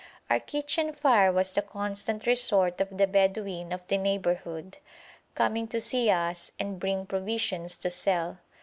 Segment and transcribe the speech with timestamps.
[0.31, 4.79] Our kitchen fire was the constant resort of the Bedouin of the neighbourhood,
[5.35, 8.39] coming to see us and bring provisions to sell.